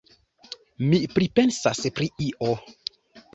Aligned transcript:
Mi 0.93 0.99
pripensas 1.17 1.83
pri 2.01 2.09
io. 2.29 2.57